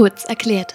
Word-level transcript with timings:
Kurz 0.00 0.24
erklärt. 0.24 0.74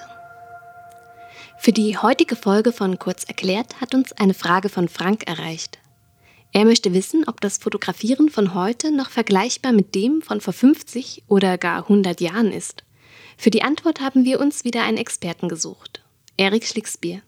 Für 1.57 1.71
die 1.71 1.97
heutige 1.97 2.35
Folge 2.35 2.71
von 2.71 2.99
Kurz 2.99 3.23
erklärt 3.23 3.81
hat 3.81 3.95
uns 3.95 4.11
eine 4.11 4.35
Frage 4.35 4.69
von 4.69 4.87
Frank 4.87 5.25
erreicht. 5.25 5.79
Er 6.53 6.63
möchte 6.63 6.93
wissen, 6.93 7.23
ob 7.27 7.41
das 7.41 7.57
Fotografieren 7.57 8.29
von 8.29 8.53
heute 8.53 8.95
noch 8.95 9.09
vergleichbar 9.09 9.71
mit 9.71 9.95
dem 9.95 10.21
von 10.21 10.41
vor 10.41 10.53
50 10.53 11.23
oder 11.27 11.57
gar 11.57 11.81
100 11.81 12.21
Jahren 12.21 12.51
ist. 12.51 12.83
Für 13.35 13.49
die 13.49 13.63
Antwort 13.63 13.99
haben 13.99 14.25
wir 14.25 14.39
uns 14.39 14.63
wieder 14.63 14.83
einen 14.83 14.99
Experten 14.99 15.49
gesucht, 15.49 16.03
Erik 16.37 16.67
Schlicksbier. 16.67 17.23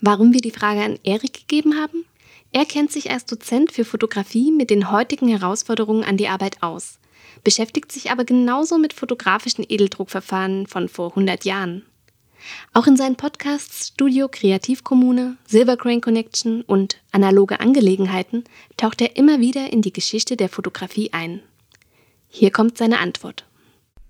Warum 0.00 0.32
wir 0.34 0.40
die 0.40 0.52
Frage 0.52 0.84
an 0.84 1.00
Erik 1.02 1.48
gegeben 1.48 1.80
haben? 1.80 2.04
Er 2.52 2.64
kennt 2.64 2.92
sich 2.92 3.10
als 3.10 3.26
Dozent 3.26 3.72
für 3.72 3.84
Fotografie 3.84 4.52
mit 4.52 4.70
den 4.70 4.92
heutigen 4.92 5.26
Herausforderungen 5.26 6.04
an 6.04 6.16
die 6.16 6.28
Arbeit 6.28 6.62
aus 6.62 7.00
beschäftigt 7.44 7.92
sich 7.92 8.10
aber 8.10 8.24
genauso 8.24 8.78
mit 8.78 8.92
fotografischen 8.92 9.64
Edeldruckverfahren 9.68 10.66
von 10.66 10.88
vor 10.88 11.10
100 11.10 11.44
Jahren. 11.44 11.82
Auch 12.72 12.86
in 12.86 12.96
seinen 12.96 13.16
Podcasts 13.16 13.88
Studio 13.88 14.28
Kreativkommune, 14.30 15.36
Silvercrane 15.46 16.00
Connection 16.00 16.62
und 16.62 17.00
Analoge 17.12 17.60
Angelegenheiten 17.60 18.44
taucht 18.76 19.00
er 19.00 19.16
immer 19.16 19.40
wieder 19.40 19.72
in 19.72 19.82
die 19.82 19.92
Geschichte 19.92 20.36
der 20.36 20.48
Fotografie 20.48 21.10
ein. 21.12 21.40
Hier 22.28 22.50
kommt 22.50 22.76
seine 22.76 22.98
Antwort. 22.98 23.46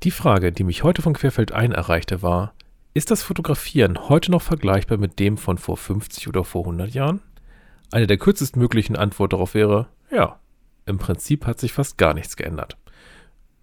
Die 0.03 0.11
Frage, 0.11 0.53
die 0.53 0.65
mich 0.65 0.83
heute 0.83 1.03
von 1.03 1.15
Querfeld 1.15 1.53
ein 1.53 1.73
erreichte, 1.73 2.23
war, 2.23 2.55
ist 2.93 3.11
das 3.11 3.23
Fotografieren 3.23 4.09
heute 4.09 4.31
noch 4.31 4.43
vergleichbar 4.43 4.99
mit 4.99 5.19
dem 5.19 5.37
von 5.37 5.59
vor 5.59 5.77
50 5.77 6.29
oder 6.29 6.45
vor 6.45 6.63
100 6.63 6.93
Jahren? 6.95 7.21
Eine 7.91 8.07
der 8.07 8.19
kürzestmöglichen 8.19 8.97
Antworten 8.97 9.31
darauf 9.31 9.55
wäre, 9.55 9.89
ja, 10.11 10.39
im 10.87 10.99
Prinzip 10.99 11.47
hat 11.47 11.61
sich 11.61 11.73
fast 11.73 11.99
gar 11.99 12.15
nichts 12.15 12.37
geändert. 12.37 12.77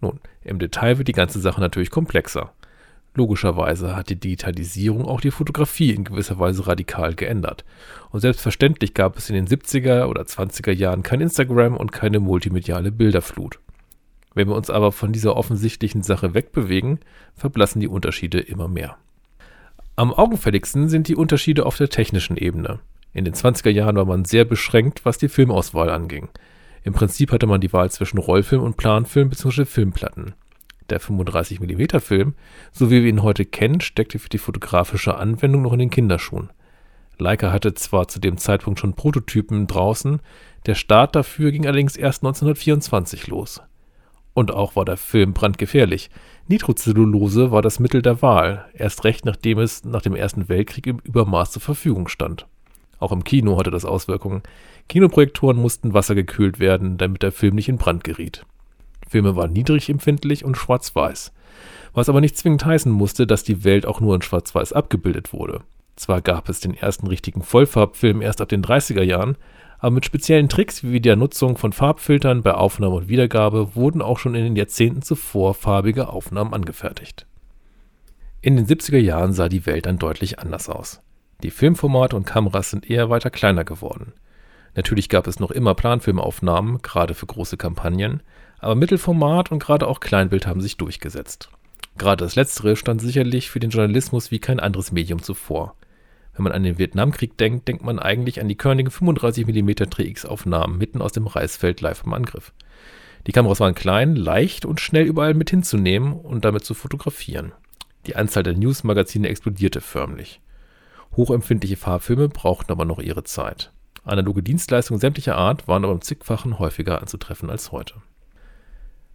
Nun, 0.01 0.19
im 0.43 0.59
Detail 0.59 0.97
wird 0.97 1.07
die 1.07 1.13
ganze 1.13 1.39
Sache 1.39 1.61
natürlich 1.61 1.91
komplexer. 1.91 2.51
Logischerweise 3.13 3.95
hat 3.95 4.09
die 4.09 4.19
Digitalisierung 4.19 5.05
auch 5.05 5.19
die 5.19 5.31
Fotografie 5.31 5.91
in 5.91 6.05
gewisser 6.05 6.39
Weise 6.39 6.65
radikal 6.65 7.13
geändert. 7.13 7.65
Und 8.09 8.21
selbstverständlich 8.21 8.93
gab 8.93 9.17
es 9.17 9.29
in 9.29 9.35
den 9.35 9.47
70er 9.47 10.05
oder 10.05 10.21
20er 10.23 10.71
Jahren 10.71 11.03
kein 11.03 11.21
Instagram 11.21 11.75
und 11.75 11.91
keine 11.91 12.19
multimediale 12.19 12.91
Bilderflut. 12.91 13.59
Wenn 14.33 14.47
wir 14.47 14.55
uns 14.55 14.69
aber 14.69 14.93
von 14.93 15.11
dieser 15.11 15.35
offensichtlichen 15.35 16.03
Sache 16.03 16.33
wegbewegen, 16.33 16.99
verblassen 17.35 17.81
die 17.81 17.89
Unterschiede 17.89 18.39
immer 18.39 18.69
mehr. 18.69 18.95
Am 19.97 20.13
augenfälligsten 20.13 20.87
sind 20.87 21.09
die 21.09 21.17
Unterschiede 21.17 21.65
auf 21.65 21.75
der 21.75 21.89
technischen 21.89 22.37
Ebene. 22.37 22.79
In 23.13 23.25
den 23.25 23.33
20er 23.33 23.69
Jahren 23.69 23.97
war 23.97 24.05
man 24.05 24.23
sehr 24.23 24.45
beschränkt, 24.45 25.03
was 25.03 25.17
die 25.17 25.27
Filmauswahl 25.27 25.89
anging. 25.89 26.29
Im 26.83 26.93
Prinzip 26.93 27.31
hatte 27.31 27.47
man 27.47 27.61
die 27.61 27.73
Wahl 27.73 27.91
zwischen 27.91 28.17
Rollfilm 28.17 28.63
und 28.63 28.77
Planfilm 28.77 29.29
bzw. 29.29 29.65
Filmplatten. 29.65 30.33
Der 30.89 30.99
35mm 30.99 31.99
Film, 31.99 32.33
so 32.71 32.89
wie 32.89 33.03
wir 33.03 33.09
ihn 33.09 33.23
heute 33.23 33.45
kennen, 33.45 33.81
steckte 33.81 34.19
für 34.19 34.29
die 34.29 34.39
fotografische 34.39 35.15
Anwendung 35.15 35.61
noch 35.61 35.73
in 35.73 35.79
den 35.79 35.89
Kinderschuhen. 35.89 36.49
Leica 37.17 37.51
hatte 37.51 37.75
zwar 37.75 38.07
zu 38.07 38.19
dem 38.19 38.37
Zeitpunkt 38.37 38.79
schon 38.79 38.95
Prototypen 38.95 39.67
draußen, 39.67 40.21
der 40.65 40.75
Start 40.75 41.15
dafür 41.15 41.51
ging 41.51 41.65
allerdings 41.65 41.95
erst 41.95 42.23
1924 42.23 43.27
los. 43.27 43.61
Und 44.33 44.51
auch 44.51 44.75
war 44.75 44.85
der 44.85 44.97
Film 44.97 45.33
brandgefährlich. 45.33 46.09
Nitrocellulose 46.47 47.51
war 47.51 47.61
das 47.61 47.79
Mittel 47.79 48.01
der 48.01 48.21
Wahl, 48.21 48.65
erst 48.73 49.03
recht 49.03 49.25
nachdem 49.25 49.59
es 49.59 49.83
nach 49.83 50.01
dem 50.01 50.15
Ersten 50.15 50.49
Weltkrieg 50.49 50.87
im 50.87 50.99
Übermaß 50.99 51.51
zur 51.51 51.61
Verfügung 51.61 52.07
stand. 52.07 52.47
Auch 53.01 53.11
im 53.11 53.23
Kino 53.23 53.57
hatte 53.57 53.71
das 53.71 53.83
Auswirkungen. 53.83 54.43
Kinoprojektoren 54.87 55.57
mussten 55.57 55.93
wassergekühlt 55.93 56.59
werden, 56.59 56.97
damit 56.99 57.23
der 57.23 57.31
Film 57.31 57.55
nicht 57.55 57.67
in 57.67 57.77
Brand 57.77 58.03
geriet. 58.03 58.45
Filme 59.09 59.35
waren 59.35 59.51
niedrig 59.51 59.89
empfindlich 59.89 60.45
und 60.45 60.55
schwarz-weiß. 60.55 61.33
Was 61.93 62.09
aber 62.09 62.21
nicht 62.21 62.37
zwingend 62.37 62.63
heißen 62.63 62.91
musste, 62.91 63.25
dass 63.25 63.43
die 63.43 63.63
Welt 63.63 63.87
auch 63.87 64.01
nur 64.01 64.13
in 64.13 64.21
schwarz-weiß 64.21 64.71
abgebildet 64.71 65.33
wurde. 65.33 65.61
Zwar 65.95 66.21
gab 66.21 66.47
es 66.47 66.59
den 66.59 66.77
ersten 66.77 67.07
richtigen 67.07 67.41
Vollfarbfilm 67.41 68.21
erst 68.21 68.39
ab 68.39 68.49
den 68.49 68.63
30er 68.63 69.01
Jahren, 69.01 69.35
aber 69.79 69.95
mit 69.95 70.05
speziellen 70.05 70.47
Tricks 70.47 70.83
wie 70.83 71.01
der 71.01 71.15
Nutzung 71.15 71.57
von 71.57 71.73
Farbfiltern 71.73 72.43
bei 72.43 72.53
Aufnahme 72.53 72.95
und 72.95 73.09
Wiedergabe 73.09 73.75
wurden 73.75 74.03
auch 74.03 74.19
schon 74.19 74.35
in 74.35 74.43
den 74.43 74.55
Jahrzehnten 74.55 75.01
zuvor 75.01 75.55
farbige 75.55 76.09
Aufnahmen 76.09 76.53
angefertigt. 76.53 77.25
In 78.41 78.57
den 78.57 78.67
70er 78.67 78.99
Jahren 78.99 79.33
sah 79.33 79.49
die 79.49 79.65
Welt 79.65 79.87
dann 79.87 79.97
deutlich 79.97 80.37
anders 80.37 80.69
aus. 80.69 81.01
Die 81.43 81.51
Filmformate 81.51 82.15
und 82.15 82.25
Kameras 82.25 82.69
sind 82.69 82.89
eher 82.89 83.09
weiter 83.09 83.31
kleiner 83.31 83.63
geworden. 83.63 84.13
Natürlich 84.75 85.09
gab 85.09 85.27
es 85.27 85.39
noch 85.39 85.51
immer 85.51 85.73
Planfilmaufnahmen, 85.73 86.81
gerade 86.81 87.13
für 87.13 87.25
große 87.25 87.57
Kampagnen, 87.57 88.21
aber 88.59 88.75
Mittelformat 88.75 89.51
und 89.51 89.59
gerade 89.59 89.87
auch 89.87 89.99
Kleinbild 89.99 90.45
haben 90.45 90.61
sich 90.61 90.77
durchgesetzt. 90.77 91.49
Gerade 91.97 92.23
das 92.23 92.35
letztere 92.35 92.75
stand 92.75 93.01
sicherlich 93.01 93.49
für 93.49 93.59
den 93.59 93.71
Journalismus 93.71 94.31
wie 94.31 94.39
kein 94.39 94.59
anderes 94.59 94.91
Medium 94.91 95.21
zuvor. 95.21 95.75
Wenn 96.33 96.43
man 96.43 96.53
an 96.53 96.63
den 96.63 96.77
Vietnamkrieg 96.77 97.37
denkt, 97.37 97.67
denkt 97.67 97.83
man 97.83 97.99
eigentlich 97.99 98.39
an 98.39 98.47
die 98.47 98.55
körnigen 98.55 98.91
35mm 98.91 99.89
3X-Aufnahmen 99.89 100.77
mitten 100.77 101.01
aus 101.01 101.11
dem 101.11 101.27
Reisfeld 101.27 101.81
live 101.81 102.03
im 102.05 102.13
Angriff. 102.13 102.53
Die 103.27 103.33
Kameras 103.33 103.59
waren 103.59 103.75
klein, 103.75 104.15
leicht 104.15 104.65
und 104.65 104.79
schnell 104.79 105.05
überall 105.05 105.33
mit 105.33 105.49
hinzunehmen 105.49 106.13
und 106.13 106.45
damit 106.45 106.63
zu 106.63 106.73
fotografieren. 106.73 107.51
Die 108.05 108.15
Anzahl 108.15 108.43
der 108.43 108.55
Newsmagazine 108.55 109.27
explodierte 109.27 109.81
förmlich. 109.81 110.39
Hochempfindliche 111.15 111.77
Farbfilme 111.77 112.29
brauchten 112.29 112.71
aber 112.71 112.85
noch 112.85 112.99
ihre 112.99 113.23
Zeit. 113.23 113.71
Analoge 114.03 114.41
Dienstleistungen 114.41 114.99
sämtlicher 114.99 115.35
Art 115.35 115.67
waren 115.67 115.83
aber 115.83 115.93
im 115.93 116.01
zigfachen 116.01 116.57
häufiger 116.57 117.01
anzutreffen 117.01 117.49
als 117.49 117.71
heute. 117.71 117.95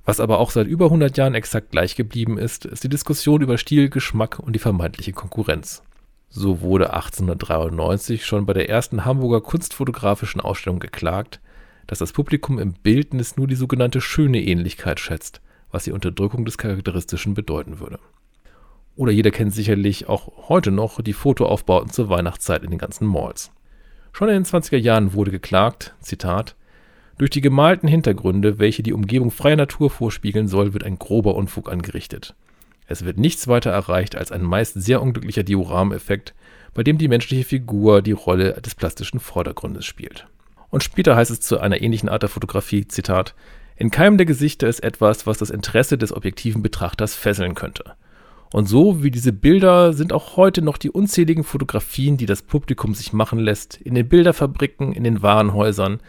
Was 0.05 0.21
aber 0.21 0.39
auch 0.39 0.53
seit 0.53 0.69
über 0.69 0.85
100 0.87 1.17
Jahren 1.17 1.35
exakt 1.35 1.73
gleich 1.73 1.97
geblieben 1.97 2.39
ist, 2.39 2.65
ist 2.65 2.85
die 2.85 2.89
Diskussion 2.89 3.43
über 3.43 3.59
Stil, 3.59 3.91
Geschmack 3.91 4.39
und 4.39 4.53
die 4.53 4.61
vermeintliche 4.61 5.13
Konkurrenz. 5.13 5.83
So 6.29 6.61
wurde 6.61 6.93
1893 6.93 8.25
schon 8.25 8.47
bei 8.47 8.53
der 8.53 8.69
ersten 8.69 9.05
Hamburger 9.05 9.41
kunstfotografischen 9.41 10.41
Ausstellung 10.41 10.79
geklagt, 10.79 11.41
dass 11.89 11.99
das 11.99 12.13
Publikum 12.13 12.59
im 12.59 12.75
Bildnis 12.75 13.37
nur 13.37 13.49
die 13.49 13.55
sogenannte 13.57 14.01
schöne 14.01 14.41
Ähnlichkeit 14.41 15.01
schätzt, 15.01 15.41
was 15.73 15.85
die 15.85 15.93
Unterdrückung 15.93 16.45
des 16.45 16.59
Charakteristischen 16.59 17.35
bedeuten 17.35 17.81
würde. 17.81 17.99
Oder 18.97 19.13
jeder 19.13 19.31
kennt 19.31 19.55
sicherlich 19.55 20.09
auch 20.09 20.49
heute 20.49 20.71
noch 20.71 21.01
die 21.03 21.13
Fotoaufbauten 21.13 21.91
zur 21.91 22.09
Weihnachtszeit 22.09 22.65
in 22.65 22.71
den 22.71 22.79
ganzen 22.79 23.07
Malls. 23.07 23.53
Schon 24.13 24.29
in 24.29 24.35
den 24.35 24.45
20er 24.45 24.79
Jahren 24.79 25.13
wurde 25.13 25.31
geklagt, 25.31 25.95
Zitat, 26.01 26.57
durch 27.19 27.31
die 27.31 27.43
gemalten 27.43 27.89
Hintergründe, 27.89 28.59
welche 28.59 28.83
die 28.83 28.95
Umgebung 28.95 29.31
freier 29.31 29.57
Natur 29.57 29.91
vorspiegeln 29.91 30.49
soll, 30.49 30.73
wird 30.73 30.85
ein 30.85 30.99
grober 30.99 31.35
Unfug 31.35 31.71
angerichtet. 31.71 32.35
Es 32.87 33.05
wird 33.05 33.19
nichts 33.19 33.49
weiter 33.49 33.71
erreicht 33.71 34.17
als 34.17 34.33
ein 34.33 34.43
meist 34.43 34.75
sehr 34.75 35.03
unglücklicher 35.03 35.43
Diorameffekt, 35.43 36.35
bei 36.73 36.83
dem 36.83 36.99
die 36.99 37.09
menschliche 37.09 37.45
Figur 37.45 38.01
die 38.03 38.13
Rolle 38.13 38.61
des 38.61 38.75
plastischen 38.75 39.21
Vordergrundes 39.21 39.85
spielt. 39.85 40.27
Und 40.71 40.83
später 40.83 41.17
heißt 41.17 41.31
es 41.31 41.41
zu 41.41 41.59
einer 41.59 41.81
ähnlichen 41.81 42.09
Art 42.09 42.23
der 42.23 42.29
Fotografie, 42.29 42.87
Zitat, 42.87 43.35
in 43.77 43.91
keinem 43.91 44.17
der 44.17 44.27
Gesichter 44.27 44.69
ist 44.69 44.83
etwas, 44.83 45.27
was 45.27 45.39
das 45.39 45.51
Interesse 45.51 45.99
des 45.99 46.13
objektiven 46.13 46.63
Betrachters 46.63 47.15
fesseln 47.15 47.55
könnte. 47.55 47.95
Und 48.53 48.67
so 48.69 49.03
wie 49.03 49.11
diese 49.11 49.33
Bilder 49.33 49.93
sind 49.93 50.13
auch 50.13 50.37
heute 50.37 50.63
noch 50.63 50.77
die 50.77 50.91
unzähligen 50.91 51.45
Fotografien, 51.45 52.17
die 52.17 52.27
das 52.27 52.43
Publikum 52.43 52.95
sich 52.95 53.13
machen 53.13 53.39
lässt, 53.39 53.77
in 53.81 53.95
den 53.95 54.09
Bilderfabriken, 54.09 54.93
in 54.93 55.05
den 55.05 55.23
Warenhäusern, 55.23 56.01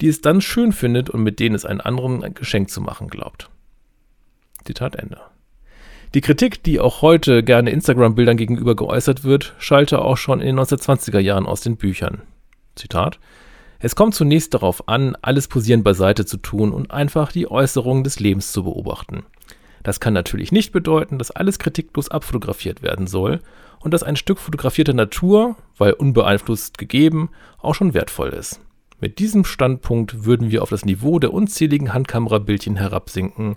die 0.00 0.08
es 0.08 0.20
dann 0.20 0.40
schön 0.40 0.72
findet 0.72 1.10
und 1.10 1.22
mit 1.22 1.40
denen 1.40 1.54
es 1.54 1.64
einen 1.64 1.80
anderen 1.80 2.22
ein 2.22 2.34
Geschenk 2.34 2.70
zu 2.70 2.80
machen 2.80 3.08
glaubt. 3.08 3.50
Zitat 4.64 4.96
Ende. 4.96 5.18
Die 6.14 6.20
Kritik, 6.20 6.62
die 6.62 6.80
auch 6.80 7.02
heute 7.02 7.42
gerne 7.42 7.70
Instagram-Bildern 7.70 8.36
gegenüber 8.36 8.76
geäußert 8.76 9.24
wird, 9.24 9.54
schallte 9.58 10.00
auch 10.00 10.16
schon 10.16 10.40
in 10.40 10.46
den 10.46 10.58
1920er 10.58 11.18
Jahren 11.18 11.46
aus 11.46 11.60
den 11.60 11.76
Büchern. 11.76 12.22
Zitat 12.76 13.18
es 13.80 13.94
kommt 13.94 14.14
zunächst 14.14 14.54
darauf 14.54 14.88
an, 14.88 15.16
alles 15.22 15.46
Posieren 15.46 15.84
beiseite 15.84 16.26
zu 16.26 16.36
tun 16.36 16.72
und 16.72 16.90
einfach 16.90 17.30
die 17.30 17.48
Äußerungen 17.48 18.02
des 18.02 18.18
Lebens 18.18 18.50
zu 18.50 18.64
beobachten. 18.64 19.22
Das 19.82 20.00
kann 20.00 20.12
natürlich 20.12 20.52
nicht 20.52 20.72
bedeuten, 20.72 21.18
dass 21.18 21.30
alles 21.30 21.58
kritiklos 21.58 22.10
abfotografiert 22.10 22.82
werden 22.82 23.06
soll 23.06 23.40
und 23.80 23.94
dass 23.94 24.02
ein 24.02 24.16
Stück 24.16 24.38
fotografierter 24.38 24.94
Natur, 24.94 25.56
weil 25.76 25.92
unbeeinflusst 25.92 26.78
gegeben, 26.78 27.30
auch 27.58 27.74
schon 27.74 27.94
wertvoll 27.94 28.30
ist. 28.30 28.60
Mit 29.00 29.20
diesem 29.20 29.44
Standpunkt 29.44 30.24
würden 30.24 30.50
wir 30.50 30.62
auf 30.62 30.70
das 30.70 30.84
Niveau 30.84 31.20
der 31.20 31.32
unzähligen 31.32 31.94
Handkamerabildchen 31.94 32.76
herabsinken, 32.76 33.56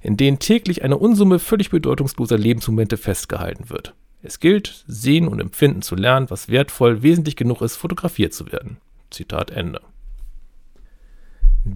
in 0.00 0.16
denen 0.16 0.38
täglich 0.38 0.82
eine 0.82 0.96
Unsumme 0.96 1.38
völlig 1.38 1.70
bedeutungsloser 1.70 2.38
Lebensmomente 2.38 2.96
festgehalten 2.96 3.68
wird. 3.68 3.94
Es 4.22 4.40
gilt, 4.40 4.84
sehen 4.86 5.28
und 5.28 5.40
empfinden 5.40 5.82
zu 5.82 5.96
lernen, 5.96 6.30
was 6.30 6.48
wertvoll 6.48 7.02
wesentlich 7.02 7.36
genug 7.36 7.60
ist, 7.60 7.76
fotografiert 7.76 8.32
zu 8.32 8.50
werden. 8.50 8.78
Zitat 9.10 9.50
Ende. 9.50 9.80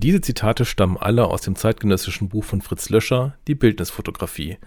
Diese 0.05 0.21
Zitate 0.21 0.67
stammen 0.67 0.99
alle 0.99 1.25
aus 1.25 1.41
dem 1.41 1.57
zeitgenössischen 1.57 2.29
Buch 2.29 2.45
von 2.45 2.61
Fritz 2.61 2.91
Löscher, 2.91 3.39
Die 3.49 3.55
Bildnisfotografie, 3.55 4.59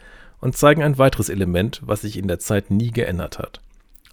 und 0.42 0.58
zeigen 0.58 0.82
ein 0.82 0.98
weiteres 0.98 1.30
Element, 1.30 1.80
was 1.86 2.02
sich 2.02 2.18
in 2.18 2.28
der 2.28 2.40
Zeit 2.40 2.72
nie 2.72 2.90
geändert 2.90 3.38
hat. 3.38 3.62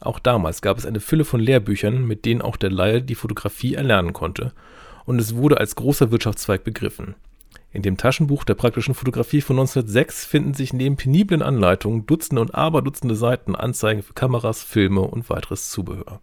Auch 0.01 0.19
damals 0.19 0.61
gab 0.61 0.77
es 0.77 0.85
eine 0.85 1.01
Fülle 1.01 1.25
von 1.25 1.41
Lehrbüchern, 1.41 2.07
mit 2.07 2.27
denen 2.27 2.43
auch 2.43 2.59
der 2.59 2.71
Laie 2.71 3.01
die 3.01 3.15
Fotografie 3.15 3.73
erlernen 3.73 4.13
konnte, 4.13 4.53
und 5.07 5.19
es 5.19 5.35
wurde 5.35 5.57
als 5.57 5.77
großer 5.77 6.11
Wirtschaftszweig 6.11 6.63
begriffen. 6.63 7.15
In 7.73 7.81
dem 7.81 7.97
Taschenbuch 7.97 8.45
der 8.45 8.57
praktischen 8.57 8.93
Fotografie 8.93 9.41
von 9.41 9.59
1906 9.59 10.27
finden 10.27 10.53
sich 10.53 10.75
neben 10.75 10.99
peniblen 10.99 11.41
Anleitungen 11.41 12.05
Dutzende 12.05 12.43
und 12.43 12.55
Aberdutzende 12.55 13.17
Seiten 13.17 13.55
Anzeigen 13.55 14.03
für 14.03 14.13
Kameras, 14.13 14.63
Filme 14.63 15.01
und 15.01 15.31
weiteres 15.31 15.71
Zubehör. 15.71 16.21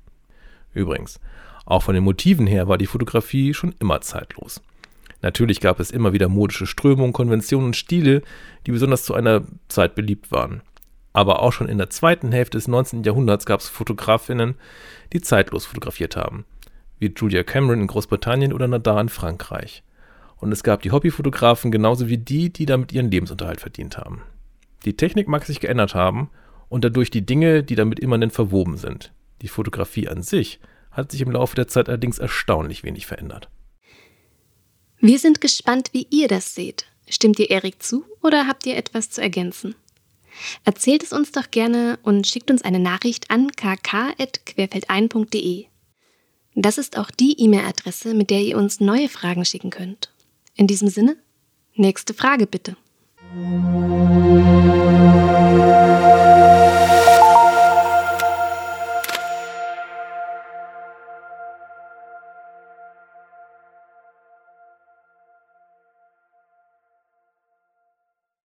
Übrigens, 0.75 1.19
auch 1.65 1.81
von 1.81 1.95
den 1.95 2.04
Motiven 2.04 2.45
her 2.45 2.68
war 2.68 2.77
die 2.77 2.86
Fotografie 2.86 3.56
schon 3.56 3.74
immer 3.80 4.01
zeitlos. 4.01 4.62
Natürlich 5.21 5.59
gab 5.59 5.79
es 5.79 5.91
immer 5.91 6.13
wieder 6.13 6.29
modische 6.29 6.65
Strömungen, 6.65 7.13
Konventionen 7.13 7.68
und 7.68 7.75
Stile, 7.75 8.21
die 8.65 8.71
besonders 8.71 9.03
zu 9.03 9.13
einer 9.13 9.44
Zeit 9.68 9.95
beliebt 9.95 10.31
waren. 10.31 10.62
Aber 11.13 11.41
auch 11.41 11.51
schon 11.51 11.68
in 11.68 11.77
der 11.77 11.89
zweiten 11.89 12.31
Hälfte 12.31 12.57
des 12.57 12.68
19. 12.68 13.03
Jahrhunderts 13.03 13.45
gab 13.45 13.59
es 13.59 13.68
Fotografinnen, 13.68 14.56
die 15.13 15.21
zeitlos 15.21 15.65
fotografiert 15.65 16.15
haben, 16.15 16.45
wie 17.00 17.13
Julia 17.15 17.44
Cameron 17.44 17.81
in 17.81 17.88
Großbritannien 17.88 18.53
oder 18.53 18.68
Nadar 18.68 19.01
in 19.01 19.09
Frankreich 19.09 19.83
und 20.41 20.51
es 20.51 20.63
gab 20.63 20.81
die 20.81 20.91
Hobbyfotografen 20.91 21.71
genauso 21.71 22.09
wie 22.09 22.18
die, 22.18 22.51
die 22.51 22.65
damit 22.65 22.91
ihren 22.91 23.12
Lebensunterhalt 23.12 23.62
verdient 23.62 23.97
haben. 23.97 24.23
Die 24.83 24.97
Technik 24.97 25.27
mag 25.27 25.45
sich 25.45 25.59
geändert 25.59 25.94
haben 25.94 26.29
und 26.68 26.83
dadurch 26.83 27.12
die 27.12 27.25
Dinge, 27.25 27.63
die 27.63 27.75
damit 27.75 28.00
immanent 28.00 28.33
verwoben 28.33 28.75
sind. 28.75 29.13
Die 29.44 29.47
Fotografie 29.47 30.09
an 30.09 30.23
sich 30.23 30.59
hat 30.89 31.12
sich 31.12 31.21
im 31.21 31.31
Laufe 31.31 31.56
der 31.56 31.68
Zeit 31.68 31.88
allerdings 31.88 32.18
erstaunlich 32.18 32.83
wenig 32.83 33.06
verändert. 33.06 33.50
Wir 35.03 35.18
sind 35.18 35.42
gespannt, 35.42 35.89
wie 35.94 36.06
ihr 36.12 36.27
das 36.27 36.53
seht. 36.53 36.86
Stimmt 37.09 37.39
ihr 37.39 37.50
Erik 37.50 37.81
zu 37.81 38.06
oder 38.21 38.45
habt 38.45 38.68
ihr 38.68 38.77
etwas 38.77 39.09
zu 39.09 39.19
ergänzen? 39.19 39.74
Erzählt 40.63 41.01
es 41.01 41.12
uns 41.12 41.31
doch 41.31 41.50
gerne 41.50 41.98
und 42.03 42.27
schickt 42.27 42.51
uns 42.51 42.62
eine 42.62 42.77
Nachricht 42.77 43.31
an 43.31 43.51
kk.querfeldein.de. 43.51 45.65
Das 46.53 46.77
ist 46.77 47.00
auch 47.00 47.09
die 47.09 47.33
E-Mail-Adresse, 47.39 48.13
mit 48.13 48.30
der 48.30 48.42
ihr 48.42 48.57
uns 48.57 48.80
neue 48.80 49.09
Fragen 49.09 49.44
schicken 49.44 49.71
könnt. 49.71 50.12
In 50.56 50.68
diesem 50.68 50.89
Sinne, 50.89 51.18
nächste 51.74 52.13
Frage 52.13 52.45
bitte. 52.45 52.77